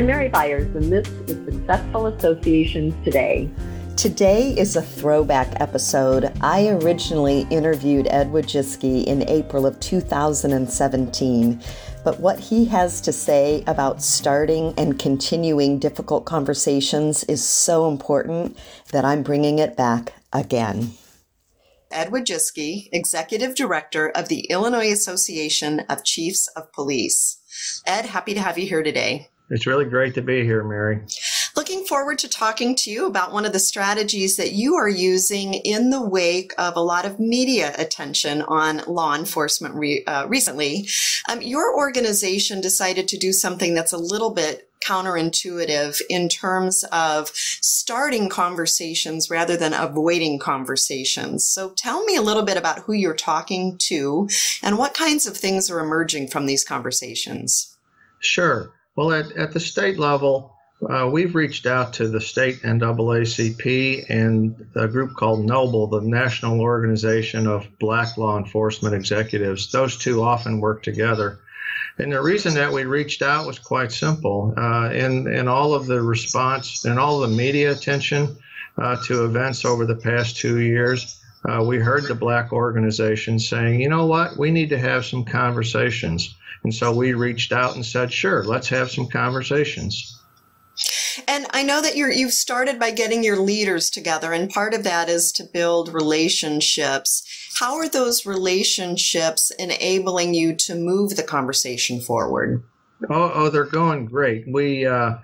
I'm 0.00 0.06
Mary 0.06 0.30
Byers, 0.30 0.74
and 0.74 0.90
this 0.90 1.06
is 1.28 1.44
Successful 1.44 2.06
Associations 2.06 2.94
Today. 3.04 3.50
Today 3.98 4.58
is 4.58 4.74
a 4.74 4.80
throwback 4.80 5.60
episode. 5.60 6.32
I 6.40 6.68
originally 6.68 7.46
interviewed 7.50 8.08
Ed 8.08 8.28
Wojcicki 8.28 9.04
in 9.04 9.28
April 9.28 9.66
of 9.66 9.78
2017, 9.78 11.60
but 12.02 12.18
what 12.18 12.40
he 12.40 12.64
has 12.64 13.02
to 13.02 13.12
say 13.12 13.62
about 13.66 14.00
starting 14.00 14.72
and 14.78 14.98
continuing 14.98 15.78
difficult 15.78 16.24
conversations 16.24 17.22
is 17.24 17.46
so 17.46 17.86
important 17.86 18.56
that 18.92 19.04
I'm 19.04 19.22
bringing 19.22 19.58
it 19.58 19.76
back 19.76 20.14
again. 20.32 20.92
Ed 21.90 22.08
Wojcicki, 22.08 22.88
Executive 22.90 23.54
Director 23.54 24.08
of 24.08 24.28
the 24.28 24.46
Illinois 24.48 24.92
Association 24.92 25.80
of 25.90 26.04
Chiefs 26.04 26.48
of 26.56 26.72
Police. 26.72 27.39
Ed, 27.86 28.06
happy 28.06 28.34
to 28.34 28.40
have 28.40 28.58
you 28.58 28.66
here 28.66 28.82
today. 28.82 29.28
It's 29.50 29.66
really 29.66 29.84
great 29.84 30.14
to 30.14 30.22
be 30.22 30.44
here, 30.44 30.62
Mary. 30.62 31.00
Looking 31.56 31.84
forward 31.84 32.20
to 32.20 32.28
talking 32.28 32.76
to 32.76 32.90
you 32.90 33.06
about 33.06 33.32
one 33.32 33.44
of 33.44 33.52
the 33.52 33.58
strategies 33.58 34.36
that 34.36 34.52
you 34.52 34.76
are 34.76 34.88
using 34.88 35.54
in 35.54 35.90
the 35.90 36.00
wake 36.00 36.52
of 36.56 36.76
a 36.76 36.80
lot 36.80 37.04
of 37.04 37.18
media 37.18 37.74
attention 37.76 38.42
on 38.42 38.82
law 38.86 39.16
enforcement 39.16 39.74
re- 39.74 40.04
uh, 40.06 40.26
recently. 40.28 40.86
Um, 41.28 41.42
your 41.42 41.76
organization 41.76 42.60
decided 42.60 43.08
to 43.08 43.18
do 43.18 43.32
something 43.32 43.74
that's 43.74 43.92
a 43.92 43.98
little 43.98 44.30
bit 44.30 44.69
counterintuitive 44.84 46.00
in 46.08 46.28
terms 46.28 46.84
of 46.92 47.30
starting 47.34 48.28
conversations 48.28 49.30
rather 49.30 49.56
than 49.56 49.72
avoiding 49.72 50.38
conversations. 50.38 51.46
So 51.46 51.70
tell 51.76 52.04
me 52.04 52.16
a 52.16 52.22
little 52.22 52.44
bit 52.44 52.56
about 52.56 52.80
who 52.80 52.92
you're 52.92 53.14
talking 53.14 53.76
to 53.88 54.28
and 54.62 54.78
what 54.78 54.94
kinds 54.94 55.26
of 55.26 55.36
things 55.36 55.70
are 55.70 55.80
emerging 55.80 56.28
from 56.28 56.46
these 56.46 56.64
conversations. 56.64 57.76
Sure. 58.20 58.72
Well, 58.96 59.12
at, 59.12 59.32
at 59.32 59.52
the 59.52 59.60
state 59.60 59.98
level, 59.98 60.54
uh, 60.88 61.08
we've 61.12 61.34
reached 61.34 61.66
out 61.66 61.94
to 61.94 62.08
the 62.08 62.20
state 62.20 62.62
NAACP 62.62 64.06
and 64.08 64.66
a 64.74 64.88
group 64.88 65.14
called 65.14 65.44
NOBLE, 65.44 65.88
the 65.88 66.00
National 66.00 66.60
Organization 66.60 67.46
of 67.46 67.66
Black 67.78 68.16
Law 68.16 68.38
Enforcement 68.38 68.94
Executives. 68.94 69.70
Those 69.70 69.98
two 69.98 70.22
often 70.22 70.60
work 70.60 70.82
together. 70.82 71.38
And 72.00 72.12
the 72.12 72.22
reason 72.22 72.54
that 72.54 72.72
we 72.72 72.84
reached 72.84 73.22
out 73.22 73.46
was 73.46 73.58
quite 73.58 73.92
simple. 73.92 74.54
Uh, 74.56 74.90
in, 74.92 75.32
in 75.32 75.48
all 75.48 75.74
of 75.74 75.86
the 75.86 76.00
response 76.00 76.84
and 76.84 76.98
all 76.98 77.20
the 77.20 77.28
media 77.28 77.72
attention 77.72 78.36
uh, 78.78 78.96
to 79.06 79.24
events 79.24 79.64
over 79.64 79.86
the 79.86 79.96
past 79.96 80.36
two 80.36 80.60
years, 80.60 81.20
uh, 81.48 81.62
we 81.62 81.78
heard 81.78 82.04
the 82.04 82.14
black 82.14 82.52
organizations 82.52 83.48
saying, 83.48 83.80
you 83.80 83.88
know 83.88 84.06
what, 84.06 84.36
we 84.36 84.50
need 84.50 84.70
to 84.70 84.78
have 84.78 85.04
some 85.04 85.24
conversations. 85.24 86.34
And 86.64 86.74
so 86.74 86.94
we 86.94 87.14
reached 87.14 87.52
out 87.52 87.74
and 87.74 87.84
said, 87.84 88.12
sure, 88.12 88.44
let's 88.44 88.68
have 88.68 88.90
some 88.90 89.08
conversations. 89.08 90.20
And 91.26 91.46
I 91.50 91.62
know 91.62 91.82
that 91.82 91.96
you're 91.96 92.10
you've 92.10 92.32
started 92.32 92.78
by 92.78 92.92
getting 92.92 93.24
your 93.24 93.38
leaders 93.38 93.90
together, 93.90 94.32
and 94.32 94.48
part 94.48 94.74
of 94.74 94.84
that 94.84 95.08
is 95.08 95.32
to 95.32 95.44
build 95.44 95.92
relationships. 95.92 97.22
How 97.60 97.74
are 97.74 97.90
those 97.90 98.24
relationships 98.24 99.52
enabling 99.58 100.32
you 100.32 100.54
to 100.54 100.74
move 100.74 101.16
the 101.16 101.22
conversation 101.22 102.00
forward? 102.00 102.62
Oh, 103.10 103.32
oh 103.34 103.50
they're 103.50 103.64
going 103.64 104.06
great. 104.06 104.50
We 104.50 104.86
uh, 104.86 105.16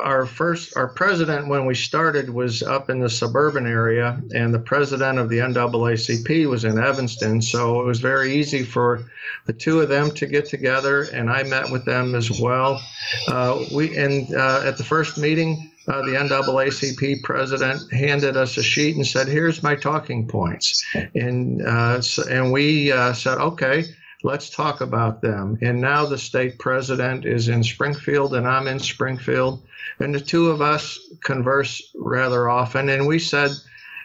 our 0.00 0.26
first 0.26 0.76
our 0.76 0.88
president 0.88 1.46
when 1.46 1.64
we 1.64 1.76
started 1.76 2.28
was 2.28 2.64
up 2.64 2.90
in 2.90 2.98
the 2.98 3.08
suburban 3.08 3.66
area 3.66 4.20
and 4.34 4.52
the 4.52 4.58
president 4.58 5.18
of 5.18 5.28
the 5.28 5.38
NAACP 5.38 6.48
was 6.48 6.64
in 6.64 6.76
Evanston 6.78 7.42
so 7.42 7.80
it 7.80 7.84
was 7.84 8.00
very 8.00 8.34
easy 8.34 8.62
for 8.62 9.04
the 9.46 9.52
two 9.52 9.80
of 9.80 9.88
them 9.88 10.10
to 10.12 10.26
get 10.26 10.46
together 10.46 11.02
and 11.12 11.30
I 11.30 11.42
met 11.44 11.70
with 11.70 11.84
them 11.84 12.14
as 12.14 12.40
well 12.40 12.80
uh, 13.28 13.64
we 13.72 13.96
and 13.96 14.32
uh, 14.34 14.62
at 14.64 14.76
the 14.76 14.84
first 14.84 15.18
meeting 15.18 15.70
uh, 15.88 16.02
the 16.02 16.12
NAACP 16.12 17.22
president 17.22 17.92
handed 17.92 18.36
us 18.36 18.56
a 18.56 18.62
sheet 18.62 18.96
and 18.96 19.06
said 19.06 19.26
here's 19.26 19.62
my 19.62 19.74
talking 19.74 20.28
points 20.28 20.84
and 21.14 21.62
uh, 21.66 22.00
and 22.30 22.52
we 22.52 22.92
uh, 22.92 23.12
said 23.12 23.38
okay 23.38 23.84
let's 24.22 24.50
talk 24.50 24.80
about 24.80 25.22
them. 25.22 25.58
And 25.62 25.80
now 25.80 26.06
the 26.06 26.18
state 26.18 26.58
president 26.58 27.24
is 27.24 27.48
in 27.48 27.62
Springfield 27.62 28.34
and 28.34 28.48
I'm 28.48 28.66
in 28.66 28.80
Springfield. 28.80 29.62
And 30.00 30.14
the 30.14 30.20
two 30.20 30.48
of 30.48 30.60
us 30.60 30.98
converse 31.22 31.92
rather 31.94 32.48
often. 32.48 32.88
And 32.88 33.06
we 33.06 33.18
said, 33.18 33.52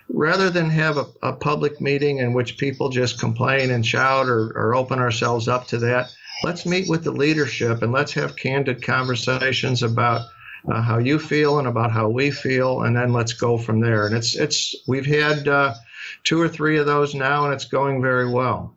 rather 0.10 0.50
than 0.50 0.70
have 0.70 0.98
a, 0.98 1.06
a 1.24 1.34
public 1.34 1.82
meeting 1.82 2.20
in 2.20 2.34
which 2.34 2.58
people 2.58 2.90
just 2.90 3.20
complain 3.20 3.72
and 3.72 3.86
shout 3.86 4.28
or, 4.28 4.52
or 4.56 4.76
open 4.76 5.00
ourselves 5.00 5.48
up 5.48 5.68
to 5.68 5.78
that, 5.80 6.14
let's 6.44 6.66
meet 6.66 6.90
with 6.90 7.04
the 7.04 7.12
leadership 7.12 7.82
and 7.82 7.92
let's 7.92 8.14
have 8.14 8.36
candid 8.36 8.84
conversations 8.84 9.82
about 9.82 10.28
uh, 10.70 10.82
how 10.82 10.98
you 10.98 11.20
feel 11.20 11.60
and 11.60 11.68
about 11.68 11.92
how 11.92 12.08
we 12.10 12.32
feel, 12.32 12.84
and 12.84 12.96
then 12.96 13.14
let's 13.14 13.34
go 13.34 13.58
from 13.58 13.80
there. 13.80 14.06
And 14.08 14.16
it's 14.16 14.36
it's 14.36 14.76
we've 14.88 15.06
had 15.06 15.48
uh, 15.48 15.74
two 16.24 16.42
or 16.42 16.48
three 16.48 16.78
of 16.78 16.86
those 16.86 17.14
now, 17.14 17.46
and 17.46 17.54
it's 17.54 17.66
going 17.66 18.02
very 18.02 18.30
well. 18.30 18.74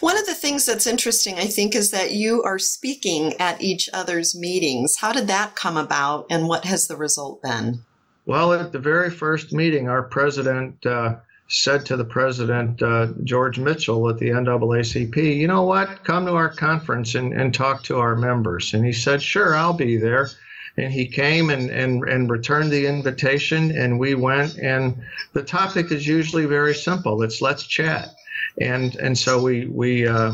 One 0.00 0.18
of 0.18 0.26
the 0.26 0.34
things 0.34 0.66
that's 0.66 0.86
interesting, 0.86 1.36
I 1.36 1.46
think, 1.46 1.74
is 1.74 1.90
that 1.90 2.12
you 2.12 2.42
are 2.42 2.58
speaking 2.58 3.32
at 3.40 3.60
each 3.60 3.88
other's 3.92 4.38
meetings. 4.38 4.96
How 4.98 5.12
did 5.12 5.26
that 5.28 5.56
come 5.56 5.76
about, 5.76 6.26
and 6.30 6.46
what 6.46 6.64
has 6.64 6.86
the 6.86 6.96
result 6.96 7.42
been? 7.42 7.80
Well, 8.26 8.52
at 8.52 8.72
the 8.72 8.78
very 8.78 9.10
first 9.10 9.54
meeting, 9.54 9.88
our 9.88 10.02
president 10.02 10.84
uh, 10.84 11.16
said 11.48 11.86
to 11.86 11.96
the 11.96 12.04
president, 12.04 12.82
uh, 12.82 13.08
George 13.24 13.58
Mitchell 13.58 14.06
at 14.10 14.18
the 14.18 14.28
NAACP, 14.28 15.36
you 15.36 15.46
know 15.46 15.62
what, 15.62 16.04
come 16.04 16.26
to 16.26 16.34
our 16.34 16.50
conference 16.50 17.14
and, 17.14 17.32
and 17.32 17.54
talk 17.54 17.82
to 17.84 17.98
our 17.98 18.14
members. 18.14 18.74
And 18.74 18.84
he 18.84 18.92
said, 18.92 19.22
sure, 19.22 19.56
I'll 19.56 19.72
be 19.72 19.96
there 19.96 20.28
and 20.78 20.92
he 20.92 21.06
came 21.06 21.50
and, 21.50 21.70
and, 21.70 22.02
and 22.04 22.30
returned 22.30 22.70
the 22.70 22.86
invitation 22.86 23.76
and 23.76 23.98
we 23.98 24.14
went 24.14 24.56
and 24.58 24.96
the 25.32 25.42
topic 25.42 25.90
is 25.90 26.06
usually 26.06 26.46
very 26.46 26.74
simple. 26.74 27.22
It's 27.22 27.42
let's 27.42 27.66
chat. 27.66 28.14
And 28.60 28.94
and 28.96 29.16
so 29.16 29.42
we 29.42 29.66
we 29.66 30.06
uh, 30.06 30.32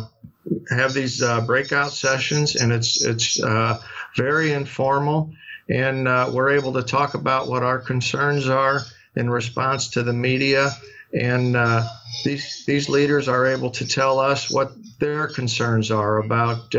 have 0.70 0.92
these 0.92 1.22
uh, 1.22 1.40
breakout 1.42 1.92
sessions, 1.92 2.56
and 2.56 2.72
it's 2.72 3.04
it's 3.04 3.42
uh, 3.42 3.80
very 4.16 4.52
informal, 4.52 5.32
and 5.68 6.08
uh, 6.08 6.30
we're 6.32 6.50
able 6.50 6.72
to 6.74 6.82
talk 6.82 7.14
about 7.14 7.48
what 7.48 7.62
our 7.62 7.78
concerns 7.78 8.48
are 8.48 8.80
in 9.16 9.28
response 9.28 9.88
to 9.90 10.02
the 10.02 10.12
media, 10.12 10.70
and 11.12 11.56
uh, 11.56 11.86
these 12.24 12.64
these 12.66 12.88
leaders 12.88 13.28
are 13.28 13.46
able 13.46 13.70
to 13.70 13.86
tell 13.86 14.18
us 14.18 14.50
what 14.50 14.72
their 15.00 15.26
concerns 15.26 15.90
are 15.90 16.18
about. 16.18 16.74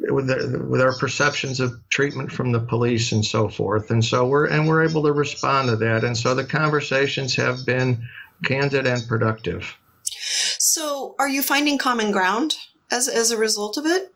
With, 0.00 0.28
the, 0.28 0.64
with 0.68 0.80
our 0.80 0.96
perceptions 0.96 1.58
of 1.58 1.72
treatment 1.88 2.30
from 2.30 2.52
the 2.52 2.60
police 2.60 3.10
and 3.10 3.24
so 3.24 3.48
forth, 3.48 3.90
and 3.90 4.04
so 4.04 4.26
we're 4.26 4.46
and 4.46 4.68
we're 4.68 4.84
able 4.84 5.02
to 5.02 5.12
respond 5.12 5.68
to 5.68 5.76
that, 5.76 6.04
and 6.04 6.16
so 6.16 6.34
the 6.34 6.44
conversations 6.44 7.34
have 7.34 7.66
been 7.66 8.06
candid 8.44 8.86
and 8.86 9.06
productive. 9.08 9.76
So, 10.58 11.16
are 11.18 11.28
you 11.28 11.42
finding 11.42 11.78
common 11.78 12.12
ground 12.12 12.54
as 12.92 13.08
as 13.08 13.32
a 13.32 13.36
result 13.36 13.76
of 13.76 13.86
it? 13.86 14.14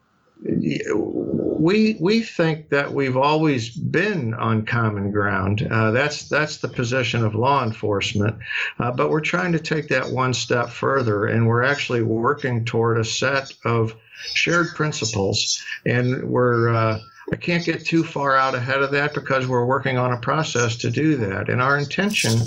We 1.63 1.97
we 2.01 2.23
think 2.23 2.71
that 2.71 2.93
we've 2.93 3.17
always 3.17 3.71
been 3.71 4.35
on 4.35 4.67
common 4.67 5.13
ground. 5.13 5.65
Uh, 5.71 5.93
that's 5.93 6.29
that's 6.29 6.57
the 6.57 6.67
position 6.67 7.25
of 7.25 7.37
law 7.37 7.63
enforcement, 7.63 8.37
uh, 8.81 8.91
but 8.91 9.11
we're 9.11 9.21
trying 9.21 9.53
to 9.53 9.61
take 9.61 9.87
that 9.89 10.11
one 10.11 10.35
step 10.35 10.71
further, 10.71 11.27
and 11.27 11.47
we're 11.47 11.63
actually 11.63 12.03
working 12.03 12.65
toward 12.65 12.99
a 12.99 13.05
set 13.05 13.53
of 13.65 13.95
shared 14.35 14.75
principles, 14.75 15.63
and 15.87 16.29
we're. 16.29 16.75
Uh, 16.75 16.99
I 17.33 17.37
can't 17.37 17.65
get 17.65 17.87
too 17.87 18.03
far 18.03 18.35
out 18.37 18.57
ahead 18.57 18.83
of 18.83 18.91
that 18.91 19.15
because 19.15 19.47
we're 19.47 19.65
working 19.65 19.97
on 19.97 20.13
a 20.13 20.19
process 20.19 20.75
to 20.79 20.91
do 20.91 21.17
that. 21.19 21.49
And 21.49 21.63
our 21.63 21.79
intention 21.79 22.41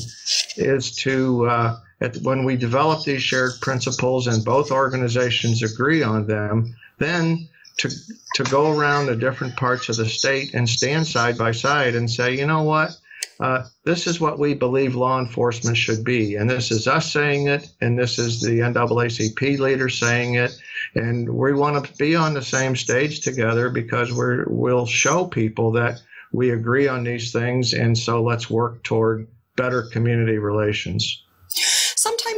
is 0.58 0.94
to 0.98 1.46
uh, 1.48 1.80
at, 2.02 2.18
when 2.18 2.44
we 2.44 2.58
develop 2.58 3.06
these 3.06 3.24
shared 3.24 3.54
principles 3.62 4.28
and 4.28 4.44
both 4.44 4.72
organizations 4.72 5.64
agree 5.64 6.04
on 6.04 6.28
them, 6.28 6.76
then 6.98 7.48
to 7.78 7.90
to 8.36 8.44
go 8.46 8.72
around 8.72 9.06
the 9.06 9.16
different 9.16 9.56
parts 9.56 9.90
of 9.90 9.98
the 9.98 10.06
state 10.06 10.54
and 10.54 10.68
stand 10.68 11.08
side 11.08 11.38
by 11.38 11.52
side 11.52 11.96
and 11.96 12.10
say, 12.10 12.38
you 12.38 12.46
know 12.46 12.64
what, 12.64 12.98
uh, 13.40 13.64
this 13.84 14.08
is 14.08 14.22
what 14.22 14.40
we 14.40 14.54
believe 14.54 14.96
law 14.96 15.20
enforcement 15.20 15.76
should 15.76 16.04
be, 16.04 16.36
and 16.36 16.50
this 16.50 16.72
is 16.72 16.88
us 16.88 17.12
saying 17.12 17.48
it, 17.48 17.70
and 17.82 17.98
this 17.98 18.18
is 18.18 18.42
the 18.42 18.60
NAACP 18.60 19.60
leader 19.60 19.90
saying 19.90 20.36
it, 20.36 20.58
and 20.96 21.30
we 21.30 21.54
want 21.54 21.86
to 21.86 21.94
be 21.98 22.16
on 22.16 22.34
the 22.34 22.42
same 22.42 22.76
stage 22.76 23.22
together 23.22 23.70
because 23.70 24.14
we're 24.14 24.46
we'll 24.48 24.86
show 24.86 25.26
people 25.26 25.72
that 25.72 26.02
we 26.32 26.52
agree 26.52 26.88
on 26.88 27.04
these 27.04 27.32
things, 27.32 27.74
and 27.74 27.98
so 27.98 28.24
let's 28.24 28.50
work 28.50 28.84
toward 28.84 29.28
better 29.56 29.84
community 29.84 30.38
relations 30.38 31.25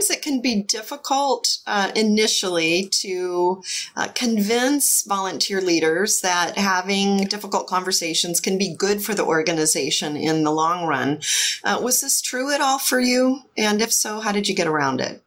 sometimes 0.07 0.09
it 0.09 0.21
can 0.21 0.41
be 0.41 0.63
difficult 0.63 1.59
uh, 1.67 1.91
initially 1.95 2.89
to 2.89 3.61
uh, 3.95 4.07
convince 4.15 5.03
volunteer 5.07 5.61
leaders 5.61 6.21
that 6.21 6.57
having 6.57 7.25
difficult 7.27 7.67
conversations 7.67 8.39
can 8.39 8.57
be 8.57 8.75
good 8.75 9.01
for 9.01 9.13
the 9.13 9.25
organization 9.25 10.15
in 10.15 10.43
the 10.43 10.51
long 10.51 10.87
run. 10.87 11.19
Uh, 11.63 11.79
was 11.81 12.01
this 12.01 12.21
true 12.21 12.53
at 12.53 12.61
all 12.61 12.79
for 12.79 12.99
you? 12.99 13.41
And 13.57 13.81
if 13.81 13.91
so, 13.91 14.19
how 14.19 14.31
did 14.31 14.47
you 14.47 14.55
get 14.55 14.67
around 14.67 15.01
it? 15.01 15.23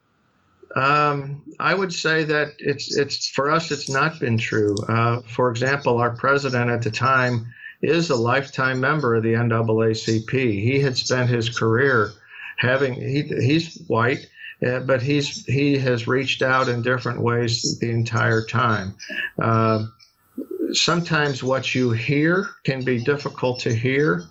Um, 0.77 1.43
I 1.59 1.75
would 1.75 1.93
say 1.93 2.25
that 2.25 2.53
it's 2.59 2.97
it's 2.97 3.29
for 3.29 3.51
us. 3.51 3.73
It's 3.73 3.89
not 3.89 4.21
been 4.21 4.39
true. 4.39 4.77
Uh, 4.89 5.21
for 5.23 5.51
example, 5.51 5.99
our 5.99 6.15
president 6.15 6.71
at 6.71 6.83
the 6.83 6.93
time 6.93 7.53
is 7.83 8.11
a 8.11 8.15
lifetime 8.15 8.79
member 8.79 9.17
of 9.17 9.25
the 9.25 9.35
NAACP. 9.35 10.31
He 10.31 10.79
had 10.79 10.97
spent 10.97 11.29
his 11.29 11.49
career 11.59 12.13
having 12.61 12.95
he, 12.95 13.23
he's 13.23 13.83
white, 13.89 14.29
uh, 14.67 14.81
but 14.81 15.03
he's 15.03 15.45
he 15.47 15.79
has 15.79 16.07
reached 16.07 16.43
out 16.43 16.69
in 16.69 16.83
different 16.83 17.21
ways 17.21 17.79
the 17.79 17.91
entire 17.91 18.45
time. 18.45 18.95
Uh, 19.41 19.85
sometimes 20.73 21.43
what 21.43 21.75
you 21.75 21.91
hear 21.91 22.49
can 22.65 22.85
be 22.85 23.03
difficult 23.03 23.61
to 23.61 23.75
hear, 23.75 24.25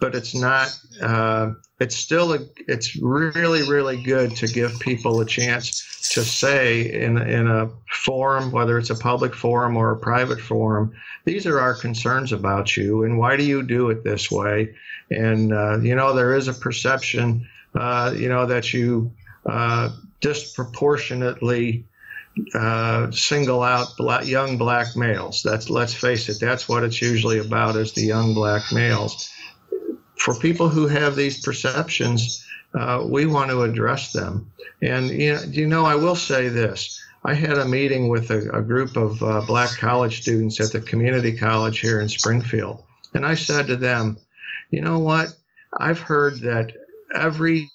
but 0.00 0.14
it's 0.14 0.34
not. 0.34 0.76
Uh, 1.00 1.52
it's 1.80 1.94
still 1.94 2.32
a, 2.32 2.40
it's 2.66 2.96
really 2.96 3.68
really 3.68 4.02
good 4.02 4.34
to 4.36 4.48
give 4.48 4.78
people 4.80 5.20
a 5.20 5.26
chance 5.26 6.10
to 6.12 6.22
say 6.22 6.92
in 6.92 7.16
in 7.18 7.46
a 7.46 7.70
forum, 7.92 8.50
whether 8.50 8.78
it's 8.78 8.90
a 8.90 8.96
public 8.96 9.34
forum 9.34 9.76
or 9.76 9.92
a 9.92 9.98
private 9.98 10.40
forum, 10.40 10.92
these 11.24 11.46
are 11.46 11.60
our 11.60 11.74
concerns 11.74 12.32
about 12.32 12.76
you, 12.76 13.04
and 13.04 13.16
why 13.16 13.36
do 13.36 13.44
you 13.44 13.62
do 13.62 13.90
it 13.90 14.02
this 14.02 14.28
way? 14.28 14.74
And 15.10 15.52
uh, 15.52 15.78
you 15.78 15.94
know 15.94 16.14
there 16.14 16.34
is 16.34 16.48
a 16.48 16.52
perception, 16.52 17.46
uh, 17.76 18.12
you 18.16 18.28
know, 18.28 18.46
that 18.46 18.72
you 18.74 19.12
uh, 19.46 19.90
disproportionately 20.20 21.86
uh, 22.54 23.10
single 23.10 23.62
out 23.62 23.96
black, 23.96 24.26
young 24.26 24.58
black 24.58 24.96
males. 24.96 25.42
That's 25.42 25.70
let's 25.70 25.94
face 25.94 26.28
it, 26.28 26.38
that's 26.40 26.68
what 26.68 26.84
it's 26.84 27.00
usually 27.00 27.38
about 27.38 27.76
is 27.76 27.92
the 27.92 28.02
young 28.02 28.34
black 28.34 28.62
males. 28.72 29.30
For 30.16 30.34
people 30.34 30.68
who 30.68 30.86
have 30.88 31.16
these 31.16 31.40
perceptions, 31.40 32.44
uh, 32.74 33.04
we 33.08 33.26
want 33.26 33.50
to 33.50 33.62
address 33.62 34.12
them. 34.12 34.50
And 34.82 35.08
you 35.10 35.34
know, 35.34 35.42
you 35.42 35.66
know, 35.66 35.84
I 35.84 35.96
will 35.96 36.16
say 36.16 36.48
this. 36.48 37.00
I 37.24 37.34
had 37.34 37.58
a 37.58 37.64
meeting 37.64 38.08
with 38.08 38.30
a, 38.30 38.50
a 38.56 38.62
group 38.62 38.96
of 38.96 39.22
uh, 39.22 39.42
black 39.46 39.70
college 39.76 40.22
students 40.22 40.60
at 40.60 40.72
the 40.72 40.80
community 40.80 41.36
college 41.36 41.80
here 41.80 42.00
in 42.00 42.08
Springfield. 42.08 42.84
And 43.14 43.26
I 43.26 43.34
said 43.34 43.66
to 43.66 43.76
them, 43.76 44.18
you 44.70 44.80
know 44.80 45.00
what? 45.00 45.28
I've 45.76 46.00
heard 46.00 46.40
that 46.40 46.72
every 47.14 47.70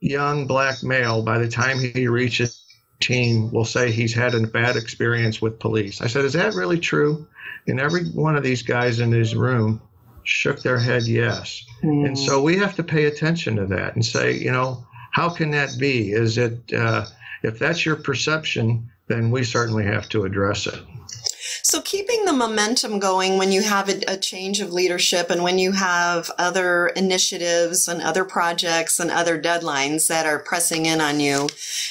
young 0.00 0.46
black 0.46 0.82
male, 0.82 1.22
by 1.22 1.38
the 1.38 1.48
time 1.48 1.78
he 1.78 2.08
reaches 2.08 2.64
teen, 3.00 3.50
will 3.50 3.64
say 3.64 3.90
he's 3.90 4.14
had 4.14 4.34
a 4.34 4.46
bad 4.46 4.76
experience 4.76 5.40
with 5.40 5.58
police. 5.58 6.00
I 6.00 6.06
said, 6.06 6.24
is 6.24 6.32
that 6.32 6.54
really 6.54 6.78
true? 6.78 7.26
And 7.66 7.80
every 7.80 8.06
one 8.10 8.36
of 8.36 8.42
these 8.42 8.62
guys 8.62 9.00
in 9.00 9.10
this 9.10 9.34
room 9.34 9.80
shook 10.24 10.62
their 10.62 10.78
head 10.78 11.04
yes. 11.04 11.64
Mm. 11.82 12.06
And 12.06 12.18
so 12.18 12.42
we 12.42 12.56
have 12.58 12.76
to 12.76 12.82
pay 12.82 13.06
attention 13.06 13.56
to 13.56 13.66
that 13.66 13.94
and 13.94 14.04
say, 14.04 14.36
you 14.36 14.50
know, 14.50 14.84
how 15.12 15.28
can 15.28 15.50
that 15.50 15.76
be? 15.78 16.12
Is 16.12 16.38
it, 16.38 16.72
uh, 16.72 17.06
if 17.42 17.58
that's 17.58 17.84
your 17.84 17.96
perception, 17.96 18.90
then 19.06 19.30
we 19.30 19.44
certainly 19.44 19.84
have 19.84 20.08
to 20.10 20.24
address 20.24 20.66
it. 20.66 20.80
So, 21.70 21.82
keeping 21.82 22.24
the 22.24 22.32
momentum 22.32 22.98
going 22.98 23.36
when 23.36 23.52
you 23.52 23.60
have 23.60 23.90
a, 23.90 24.00
a, 24.08 24.16
change 24.16 24.62
of 24.62 24.72
leadership 24.72 25.28
and 25.28 25.42
when 25.42 25.58
you 25.58 25.72
have 25.72 26.30
other 26.38 26.86
initiatives 26.86 27.88
and 27.88 28.00
other 28.00 28.24
projects 28.24 28.98
and 28.98 29.10
other 29.10 29.38
deadlines 29.38 30.08
that 30.08 30.24
are 30.24 30.38
pressing 30.38 30.86
in 30.86 31.02
on 31.02 31.20
you, 31.20 31.46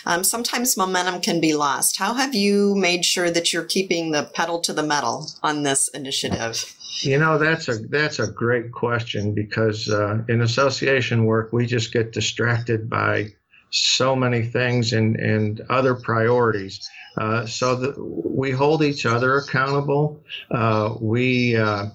um, 0.07 0.23
sometimes 0.23 0.77
momentum 0.77 1.21
can 1.21 1.39
be 1.39 1.53
lost. 1.53 1.97
How 1.97 2.15
have 2.15 2.33
you 2.33 2.73
made 2.73 3.05
sure 3.05 3.29
that 3.29 3.53
you're 3.53 3.65
keeping 3.65 4.13
the 4.13 4.23
pedal 4.23 4.61
to 4.61 4.73
the 4.73 4.81
metal 4.81 5.27
on 5.43 5.61
this 5.61 5.89
initiative? 5.89 6.75
You 7.03 7.19
know, 7.19 7.37
that's 7.37 7.67
a 7.67 7.77
that's 7.77 8.17
a 8.17 8.25
great 8.25 8.71
question 8.71 9.35
because 9.35 9.89
uh, 9.89 10.23
in 10.27 10.41
association 10.41 11.25
work 11.25 11.53
we 11.53 11.67
just 11.67 11.93
get 11.93 12.13
distracted 12.13 12.89
by 12.89 13.35
so 13.69 14.15
many 14.15 14.43
things 14.43 14.93
and 14.93 15.15
and 15.17 15.61
other 15.69 15.95
priorities. 15.95 16.89
Uh, 17.17 17.45
so 17.47 17.75
that 17.75 17.97
we 17.97 18.51
hold 18.51 18.83
each 18.83 19.05
other 19.05 19.37
accountable. 19.37 20.21
Uh, 20.51 20.93
we 21.01 21.55
uh, 21.55 21.87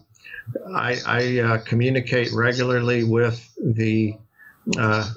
I, 0.74 0.96
I 1.06 1.38
uh, 1.38 1.58
communicate 1.58 2.32
regularly 2.32 3.04
with 3.04 3.48
the 3.62 4.16
uh, 4.76 5.08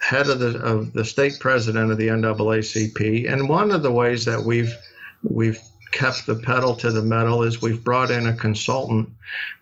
head 0.00 0.28
of 0.28 0.40
the 0.40 0.58
of 0.58 0.92
the 0.92 1.04
state 1.04 1.38
president 1.38 1.90
of 1.90 1.98
the 1.98 2.08
NAACP, 2.08 3.32
and 3.32 3.48
one 3.48 3.70
of 3.70 3.82
the 3.82 3.92
ways 3.92 4.24
that 4.24 4.42
we've 4.42 4.74
we've 5.22 5.60
kept 5.92 6.26
the 6.26 6.34
pedal 6.34 6.74
to 6.76 6.90
the 6.90 7.02
metal 7.02 7.42
is 7.42 7.62
we've 7.62 7.84
brought 7.84 8.10
in 8.10 8.26
a 8.26 8.34
consultant 8.34 9.08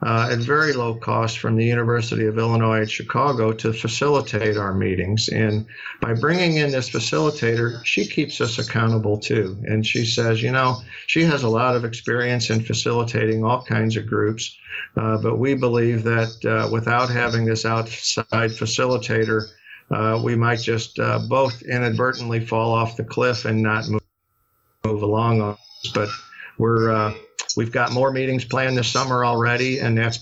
uh, 0.03 0.31
at 0.33 0.39
very 0.39 0.73
low 0.73 0.95
cost 0.95 1.39
from 1.39 1.57
the 1.57 1.65
University 1.65 2.27
of 2.27 2.39
Illinois 2.39 2.83
at 2.83 2.91
Chicago 2.91 3.53
to 3.53 3.73
facilitate 3.73 4.57
our 4.57 4.73
meetings. 4.73 5.29
And 5.29 5.67
by 6.01 6.15
bringing 6.15 6.57
in 6.57 6.71
this 6.71 6.89
facilitator, 6.89 7.85
she 7.85 8.07
keeps 8.07 8.41
us 8.41 8.59
accountable 8.59 9.19
too. 9.19 9.59
And 9.67 9.87
she 9.87 10.05
says, 10.05 10.43
you 10.43 10.53
know, 10.53 10.77
she 11.07 11.25
has 11.25 11.43
a 11.43 11.49
lot 11.49 11.77
of 11.77 11.85
experience 11.85 12.51
in 12.51 12.63
facilitating 12.63 13.45
all 13.45 13.63
kinds 13.63 13.97
of 13.97 14.07
groups, 14.07 14.57
uh, 14.97 15.19
but 15.19 15.37
we 15.37 15.55
believe 15.55 16.05
that 16.05 16.45
uh, 16.45 16.71
without 16.73 17.11
having 17.11 17.45
this 17.45 17.67
outside 17.67 18.51
facilitator, 18.51 19.49
uh, 19.91 20.21
we 20.23 20.37
might 20.37 20.61
just 20.61 20.99
uh, 21.01 21.19
both 21.29 21.63
inadvertently 21.63 22.45
fall 22.45 22.73
off 22.73 22.97
the 22.97 23.05
cliff 23.05 23.45
and 23.45 23.61
not 23.61 23.89
move, 23.89 24.01
move 24.85 25.03
along 25.03 25.57
but 25.95 26.09
we're 26.59 26.91
uh, 26.91 27.15
we've 27.57 27.73
got 27.73 27.93
more 27.93 28.11
meetings 28.11 28.45
planned 28.45 28.77
this 28.77 28.89
summer 28.89 29.25
already, 29.25 29.79
and 29.79 29.97
that's 29.97 30.21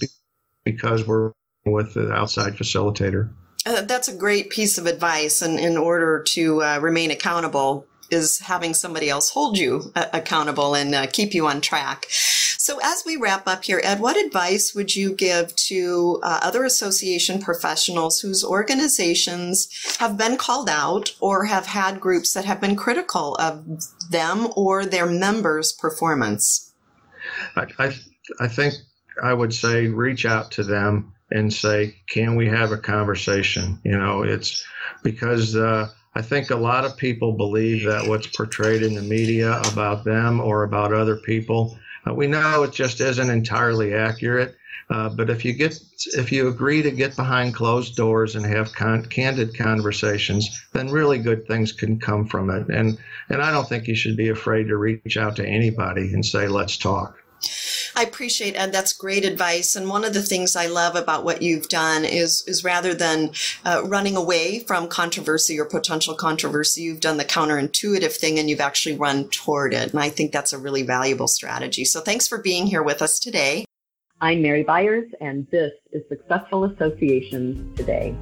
because 0.64 1.06
we're 1.06 1.32
with 1.64 1.94
the 1.94 2.12
outside 2.12 2.54
facilitator. 2.54 3.30
Uh, 3.66 3.82
that's 3.82 4.08
a 4.08 4.16
great 4.16 4.50
piece 4.50 4.78
of 4.78 4.86
advice, 4.86 5.42
and 5.42 5.58
in 5.58 5.76
order 5.76 6.22
to 6.22 6.62
uh, 6.62 6.78
remain 6.80 7.10
accountable, 7.10 7.86
is 8.10 8.38
having 8.38 8.72
somebody 8.74 9.10
else 9.10 9.30
hold 9.30 9.58
you 9.58 9.92
uh, 9.94 10.06
accountable 10.12 10.74
and 10.74 10.94
uh, 10.94 11.06
keep 11.06 11.34
you 11.34 11.46
on 11.46 11.60
track. 11.60 12.06
So, 12.68 12.78
as 12.82 13.02
we 13.06 13.16
wrap 13.16 13.48
up 13.48 13.64
here, 13.64 13.80
Ed, 13.82 13.98
what 13.98 14.18
advice 14.18 14.74
would 14.74 14.94
you 14.94 15.14
give 15.14 15.56
to 15.56 16.20
uh, 16.22 16.40
other 16.42 16.64
association 16.64 17.40
professionals 17.40 18.20
whose 18.20 18.44
organizations 18.44 19.70
have 19.98 20.18
been 20.18 20.36
called 20.36 20.68
out 20.68 21.14
or 21.18 21.46
have 21.46 21.64
had 21.64 21.98
groups 21.98 22.34
that 22.34 22.44
have 22.44 22.60
been 22.60 22.76
critical 22.76 23.36
of 23.36 23.64
them 24.10 24.48
or 24.54 24.84
their 24.84 25.06
members' 25.06 25.72
performance? 25.72 26.74
I, 27.56 27.68
I, 27.78 27.94
I 28.38 28.48
think 28.48 28.74
I 29.22 29.32
would 29.32 29.54
say 29.54 29.86
reach 29.86 30.26
out 30.26 30.50
to 30.50 30.62
them 30.62 31.14
and 31.30 31.50
say, 31.50 31.96
can 32.06 32.36
we 32.36 32.48
have 32.48 32.70
a 32.70 32.76
conversation? 32.76 33.80
You 33.82 33.96
know, 33.96 34.24
it's 34.24 34.62
because 35.02 35.56
uh, 35.56 35.88
I 36.14 36.20
think 36.20 36.50
a 36.50 36.56
lot 36.56 36.84
of 36.84 36.98
people 36.98 37.32
believe 37.32 37.86
that 37.86 38.06
what's 38.06 38.26
portrayed 38.26 38.82
in 38.82 38.94
the 38.94 39.00
media 39.00 39.58
about 39.72 40.04
them 40.04 40.38
or 40.38 40.64
about 40.64 40.92
other 40.92 41.16
people 41.16 41.78
uh, 42.08 42.14
we 42.14 42.26
know 42.26 42.62
it 42.62 42.72
just 42.72 43.00
isn't 43.00 43.30
entirely 43.30 43.94
accurate, 43.94 44.56
uh, 44.90 45.08
but 45.08 45.30
if 45.30 45.44
you 45.44 45.52
get 45.52 45.78
if 46.14 46.32
you 46.32 46.48
agree 46.48 46.82
to 46.82 46.90
get 46.90 47.16
behind 47.16 47.54
closed 47.54 47.96
doors 47.96 48.36
and 48.36 48.46
have 48.46 48.72
con- 48.72 49.04
candid 49.04 49.56
conversations, 49.56 50.66
then 50.72 50.90
really 50.90 51.18
good 51.18 51.46
things 51.46 51.72
can 51.72 51.98
come 51.98 52.26
from 52.26 52.50
it. 52.50 52.68
And 52.68 52.98
and 53.28 53.42
I 53.42 53.50
don't 53.50 53.68
think 53.68 53.86
you 53.86 53.96
should 53.96 54.16
be 54.16 54.28
afraid 54.28 54.68
to 54.68 54.76
reach 54.76 55.16
out 55.16 55.36
to 55.36 55.46
anybody 55.46 56.12
and 56.12 56.24
say, 56.24 56.48
"Let's 56.48 56.76
talk." 56.78 57.16
I 57.96 58.02
appreciate 58.02 58.54
Ed. 58.56 58.72
That's 58.72 58.92
great 58.92 59.24
advice. 59.24 59.74
And 59.74 59.88
one 59.88 60.04
of 60.04 60.14
the 60.14 60.22
things 60.22 60.56
I 60.56 60.66
love 60.66 60.94
about 60.94 61.24
what 61.24 61.42
you've 61.42 61.68
done 61.68 62.04
is 62.04 62.44
is 62.46 62.64
rather 62.64 62.94
than 62.94 63.30
uh, 63.64 63.82
running 63.84 64.16
away 64.16 64.60
from 64.60 64.88
controversy 64.88 65.58
or 65.58 65.64
potential 65.64 66.14
controversy, 66.14 66.82
you've 66.82 67.00
done 67.00 67.16
the 67.16 67.24
counterintuitive 67.24 68.16
thing 68.16 68.38
and 68.38 68.48
you've 68.48 68.60
actually 68.60 68.96
run 68.96 69.28
toward 69.30 69.74
it. 69.74 69.90
And 69.90 70.00
I 70.00 70.10
think 70.10 70.32
that's 70.32 70.52
a 70.52 70.58
really 70.58 70.82
valuable 70.82 71.28
strategy. 71.28 71.84
So 71.84 72.00
thanks 72.00 72.28
for 72.28 72.38
being 72.38 72.66
here 72.66 72.82
with 72.82 73.02
us 73.02 73.18
today. 73.18 73.64
I'm 74.20 74.42
Mary 74.42 74.64
Byers, 74.64 75.08
and 75.20 75.46
this 75.52 75.70
is 75.92 76.02
Successful 76.08 76.64
Associations 76.64 77.76
Today. 77.76 78.16